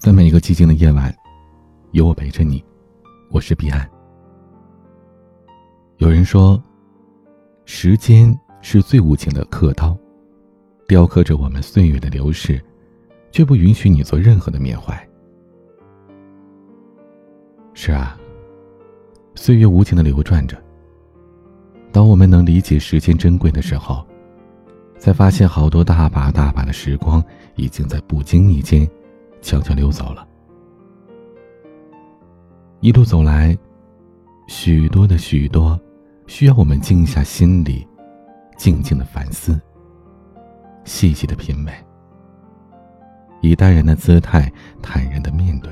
[0.00, 1.14] 在每一个寂静的夜晚，
[1.90, 2.64] 有我陪着你。
[3.30, 3.86] 我是彼岸。
[5.98, 6.60] 有人说，
[7.66, 9.94] 时间是最无情的刻刀，
[10.88, 12.58] 雕刻着我们岁月的流逝，
[13.30, 14.98] 却不允许你做任何的缅怀。
[17.74, 18.18] 是啊，
[19.34, 20.56] 岁月无情的流转着。
[21.92, 24.02] 当我们能理解时间珍贵的时候，
[24.98, 27.22] 才发现好多大把大把的时光
[27.54, 28.90] 已经在不经意间。
[29.40, 30.26] 悄悄溜走了。
[32.80, 33.56] 一路走来，
[34.48, 35.78] 许多的许多，
[36.26, 37.86] 需要我们静下心里，
[38.56, 39.60] 静静的反思，
[40.84, 41.72] 细细的品味，
[43.42, 44.50] 以淡然的姿态，
[44.80, 45.70] 坦然的面对。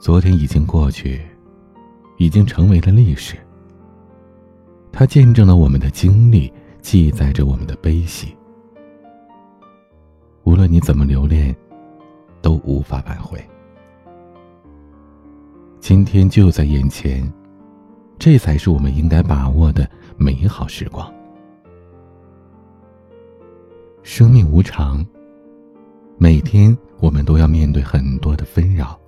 [0.00, 1.20] 昨天已经过去，
[2.18, 3.36] 已经成为了历史。
[4.92, 8.37] 它见证了我们的经历，记载着我们的悲喜。
[10.48, 11.54] 无论你怎么留恋，
[12.40, 13.38] 都无法挽回。
[15.78, 17.30] 今天就在眼前，
[18.18, 21.12] 这才是我们应该把握的美好时光。
[24.02, 25.06] 生命无常，
[26.16, 28.98] 每天我们都要面对很多的纷扰。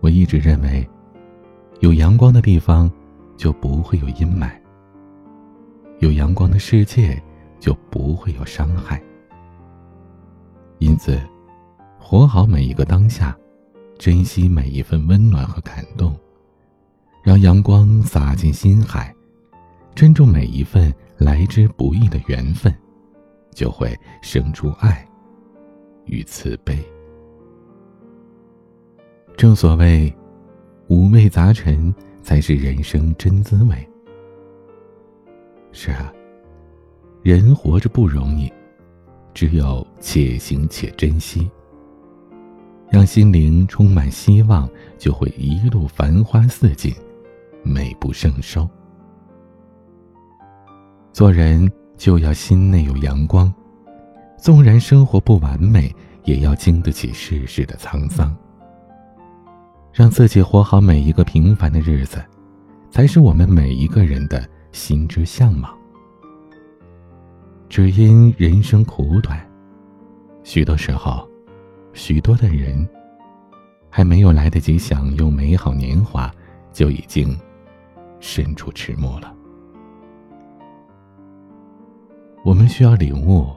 [0.00, 0.88] 我一直认为，
[1.80, 2.90] 有阳光的地方
[3.36, 4.50] 就不会有阴霾，
[5.98, 7.22] 有阳光的世界
[7.60, 8.98] 就不会有伤害。
[10.78, 11.18] 因此，
[11.98, 13.36] 活好每一个当下，
[13.98, 16.14] 珍惜每一份温暖和感动，
[17.24, 19.14] 让阳光洒进心海，
[19.94, 22.74] 珍重每一份来之不易的缘分，
[23.54, 25.06] 就会生出爱
[26.04, 26.78] 与慈悲。
[29.36, 30.14] 正所谓，
[30.88, 33.88] 五味杂陈才是人生真滋味。
[35.72, 36.12] 是啊，
[37.22, 38.52] 人活着不容易。
[39.36, 41.50] 只有且行且珍惜，
[42.88, 46.90] 让心灵充满希望，就会一路繁花似锦，
[47.62, 48.66] 美不胜收。
[51.12, 53.52] 做人就要心内有阳光，
[54.38, 58.34] 纵然生活不完美，也要经得起世事的沧桑。
[59.92, 62.24] 让自己活好每一个平凡的日子，
[62.90, 65.70] 才是我们每一个人的心之向往。
[67.68, 69.38] 只因人生苦短，
[70.44, 71.28] 许多时候，
[71.92, 72.88] 许多的人
[73.90, 76.32] 还没有来得及享用美好年华，
[76.72, 77.36] 就已经
[78.20, 79.34] 身处迟暮了。
[82.44, 83.48] 我们需要领悟，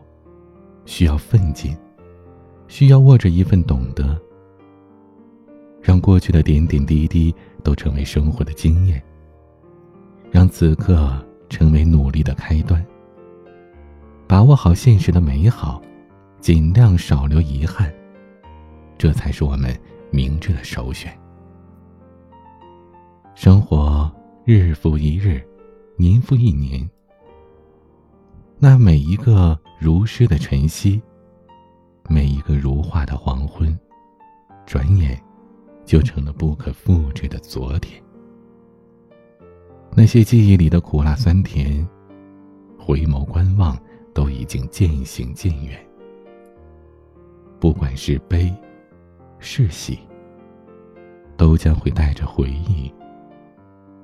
[0.85, 1.77] 需要奋进，
[2.67, 4.19] 需要握着一份懂得，
[5.81, 7.33] 让过去的点点滴滴
[7.63, 9.01] 都成为生活的经验，
[10.31, 12.83] 让此刻成为努力的开端。
[14.29, 15.81] 把握好现实的美好，
[16.39, 17.91] 尽量少留遗憾，
[18.95, 19.75] 这才是我们
[20.11, 21.11] 明智的首选。
[23.33, 24.07] 生活
[24.45, 25.43] 日复一日，
[25.97, 26.87] 年复一年，
[28.59, 31.01] 那每一个如诗的晨曦，
[32.07, 33.75] 每一个如画的黄昏，
[34.63, 35.19] 转眼
[35.85, 37.99] 就成了不可复制的昨天。
[39.95, 41.83] 那些记忆里的苦辣酸甜，
[42.77, 43.75] 回眸观望。
[44.13, 45.79] 都已经渐行渐远。
[47.59, 48.53] 不管是悲，
[49.39, 49.99] 是喜，
[51.35, 52.91] 都将会带着回忆，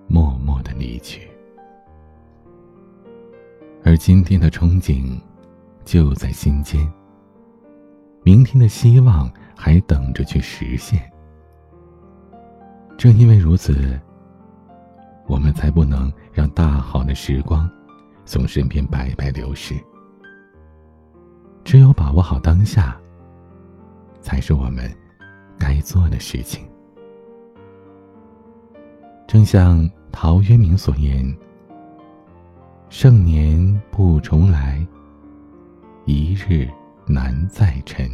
[0.07, 1.27] 默默的离去。
[3.83, 5.17] 而今天的憧憬，
[5.85, 6.91] 就在心间。
[8.23, 10.99] 明天的希望，还等着去实现。
[12.97, 13.99] 正因为如此，
[15.27, 17.69] 我们才不能让大好的时光，
[18.25, 19.75] 从身边白白流逝。
[21.65, 22.95] 只有把握好当下，
[24.21, 24.89] 才是我们
[25.57, 26.63] 该做的事情。
[29.25, 31.35] 正像陶渊明所言
[32.89, 34.85] ：“盛年不重来，
[36.05, 36.69] 一日
[37.07, 38.07] 难再晨。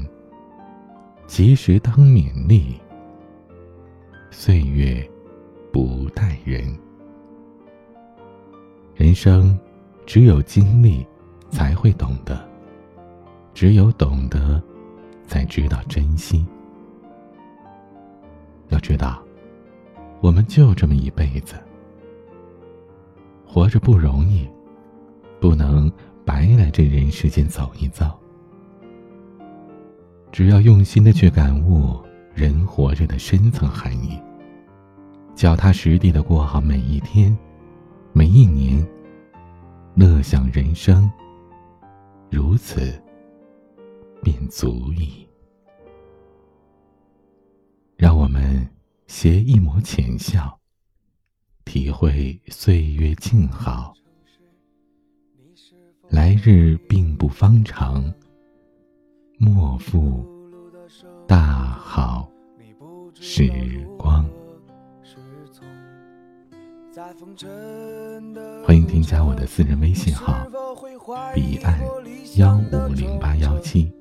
[1.28, 2.80] 及时当勉励，
[4.32, 5.06] 岁月
[5.74, 6.74] 不待人。
[8.96, 9.60] 人生
[10.06, 11.06] 只有经历，
[11.50, 12.40] 才会懂得。”
[13.54, 14.62] 只有懂得，
[15.28, 16.46] 才知道珍惜。
[18.70, 19.22] 要知道，
[20.22, 21.56] 我们就这么一辈子，
[23.46, 24.48] 活着不容易，
[25.40, 25.92] 不能
[26.24, 28.18] 白来这人世间走一遭。
[30.32, 32.00] 只要用心的去感悟
[32.34, 34.18] 人活着的深层含义，
[35.36, 37.38] 脚踏实地的过好每一天、
[38.14, 38.88] 每一年，
[39.96, 41.12] 乐享人生，
[42.30, 43.01] 如此。
[44.22, 45.28] 便足矣。
[47.98, 48.68] 让我们
[49.08, 50.60] 携一抹浅笑，
[51.66, 53.94] 体会岁月静好。
[56.10, 58.14] 来日并不方长，
[59.38, 60.26] 莫负
[61.28, 62.30] 大好
[63.14, 63.50] 时
[63.98, 64.28] 光。
[68.66, 70.46] 欢迎添加我的私人微信号：
[71.34, 71.80] 彼岸
[72.38, 73.92] 幺五零八幺七。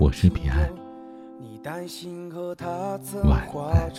[0.00, 0.72] 我是彼岸。
[3.24, 3.92] 晚安。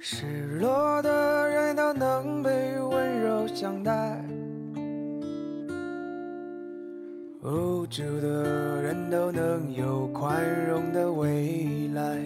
[0.00, 2.50] 失落的人都能被
[2.80, 4.20] 温柔相待，
[7.40, 12.20] 无助的人都能有宽容的未来，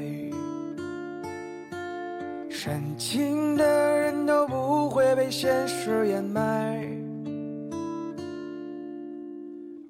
[2.48, 3.64] 深情的
[3.98, 6.82] 人都不会被现实掩埋，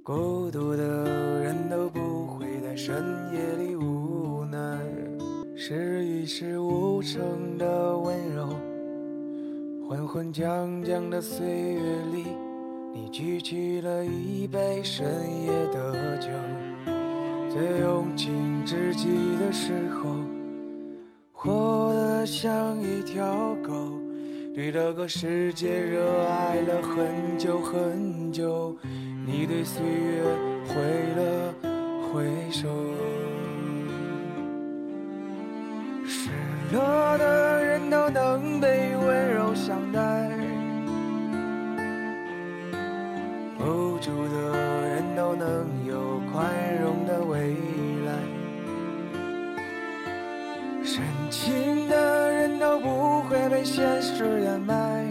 [0.08, 4.58] 孤独的人都不会在深夜里无奈。
[5.54, 8.46] 是一事无成的温柔，
[9.86, 12.24] 昏昏将将的岁月里，
[12.94, 15.04] 你举起了一杯深
[15.44, 16.28] 夜的酒，
[17.54, 20.08] 在用尽知己的时候，
[21.32, 23.74] 活得像一条狗，
[24.54, 28.76] 对这个世界热爱了很久很久，
[29.24, 30.22] 你对岁月
[30.66, 30.74] 挥
[31.14, 31.54] 了
[32.02, 32.68] 挥手。
[36.04, 36.30] 失
[36.72, 38.77] 落的人都能被
[53.28, 55.04] 会被现实掩埋，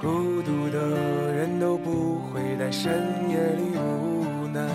[0.00, 0.78] 孤独的
[1.34, 4.66] 人都不会在深夜里无奈。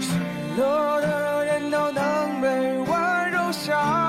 [0.00, 0.18] 失
[0.56, 2.48] 落的人都能被
[2.78, 4.01] 温柔相